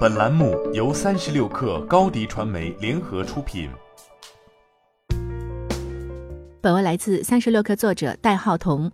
[0.00, 3.70] 本栏目由三十六氪高低传媒联合出品。
[6.60, 8.90] 本文来自三十六氪作者戴浩彤。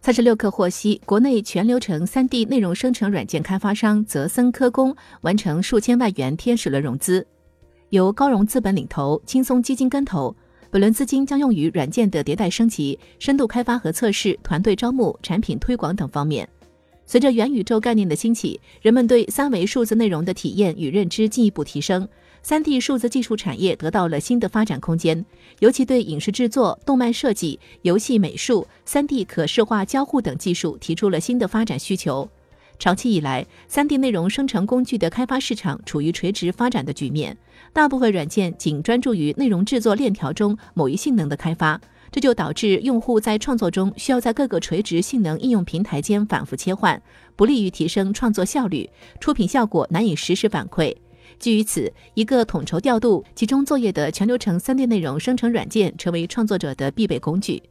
[0.00, 7.26] 三十六氪获悉，国内全流程三 D 内容生成软件开发商泽森科工完成数千万元天使轮融资，
[7.90, 10.34] 由高融资本领投，轻松基金跟投。
[10.70, 16.48] 本轮资金将用于软件的迭代升级、深度开发和测试、团队招募、产品推广等方面。
[17.12, 22.08] 随着元宇宙概念的兴起，人们对三维数字内容的体验与认知进一步提升，
[22.42, 25.22] 三 D 数字技术产业得到了新的发展空间，
[25.58, 32.26] 尤其对影视制作、动漫设计、游戏美术、三 D 可视化交互等技术提出了新的发展需求。
[32.78, 37.36] 长期以来，三 D 内容生成工具的开发市场处于垂直发展的局面，
[37.74, 41.78] 大部分软件仅专注于内容制作链条中某一性能的开发。
[42.12, 47.02] 这就导致用户在创作中需要在各个垂直性能应用平台间反复切换，
[47.34, 50.94] 不利于提升创作效率，出品效果难以实时反馈。
[51.38, 57.62] 基于此，一个统筹调度、集中作业的全流程 3D 内容生成软件成为创作者的必备工具。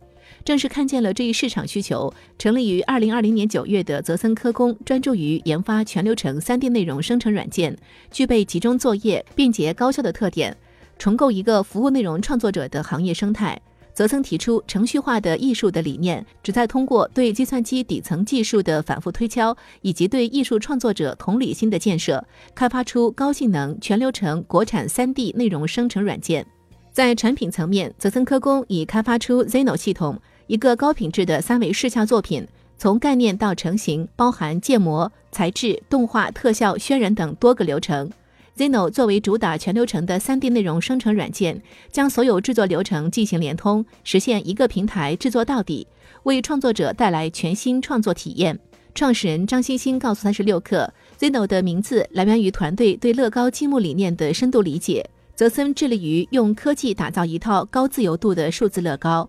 [0.43, 7.77] 正是看见了这一市场需求，成立于2020年9月的泽森科工，专注于研发全流程 3D 内容生成软件，
[8.09, 10.57] 具备集中作业、便捷高效的特点，
[10.97, 13.61] 重构一个服务内容创作者的行业生态。
[13.93, 22.25] 则曾提出程序化的艺术的理念，旨在通过对计算机底层技术的反复推敲，以及对艺术创作者同理心的建设，
[22.55, 26.45] 开发出高性能、全流程国产 3D 内容生成软件。
[26.91, 32.45] 在产品层面，泽森科工已开发出 Zeno 系统，一个高品质的三维视效作品，
[32.77, 38.11] 从概念到成型，包含建模、材质、动画、特效、渲染等多个流程。
[38.57, 45.87] Zeno 作为主打全流程的 3D 内容生成软件，将所有制作流程进行联通，实现一个平台制作到底，
[46.23, 48.59] 为创作者带来全新创作体验。
[48.93, 55.09] 创始人张欣欣告诉三十六氪，Zeno 的名字来源于团队对乐高积木理念的深度理解。
[55.33, 59.27] 泽森致力于用科技打造一套高自由度的数字乐高。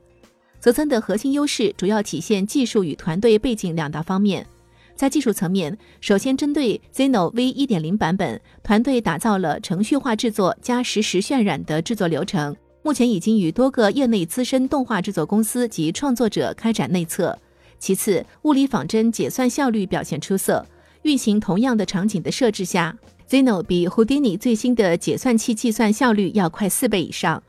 [0.61, 4.47] 泽森的核心优势主要体现技术与团队背景两大方面。
[4.94, 17.36] 在技术层面，首先针对 Zeno V 一点零版本，团队打造了程序化制作加实时渲染的制作流程，目前已经与多个业内资深动画制作公司及创作者开展内测。
[17.78, 20.64] 其次，物理仿真解算效率表现出色，
[21.03, 22.97] 运行同样的场景的设置下
[23.28, 27.42] ，Zeno 比 Houdini 最新的解算器计算效率要快四倍以上。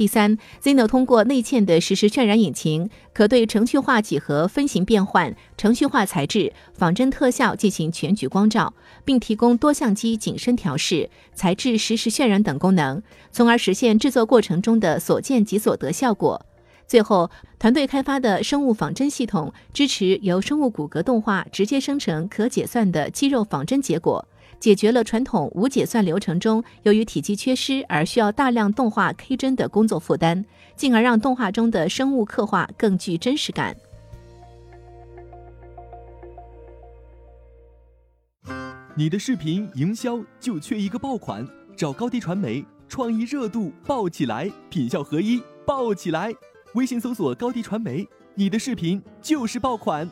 [0.00, 8.72] 第三，Zeno 通过内嵌的实时渲染引擎，可对程序化几何分形变换、程序化材质、仿真特效进行全局光照，
[9.04, 16.46] 并提供多相机景深调试、材质实时渲染等功能，从而实现制作过程中的所见即所得效果。
[16.88, 24.26] 最后，团队开发的生物仿真系统支持由生物骨骼动画直接生成可解算的肌肉仿真结果。
[24.60, 30.44] 解决了传统无解算流程中由于体积缺失而需要大量动画 K 帧的工作负担，
[30.76, 33.74] 进而让动画中的生物刻画更具真实感。
[38.94, 46.30] 你的视频营销就缺一个爆款，找高低传媒，创意热度爆起来，品效合一爆起来。
[46.74, 50.06] 微信搜索高低传媒，你的视频就是爆款。